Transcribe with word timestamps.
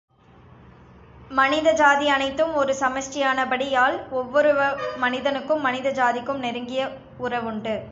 மனித 1.39 1.67
ஜாதி 1.71 2.07
அனைத்தும் 2.07 2.53
ஒரு 2.53 2.73
சமஷ்டியானபடியால் 2.79 3.97
ஒவ்வொரு 4.11 4.51
மனிதனுக்கும் 4.97 5.61
மனித 5.61 5.89
ஜாதிக்கும் 5.91 6.43
நெருங்கிய 6.45 6.81
உறவுண்டு. 7.17 7.75